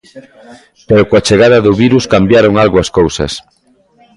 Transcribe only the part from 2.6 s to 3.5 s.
algo as cousas...